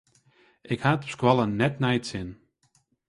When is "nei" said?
1.81-1.95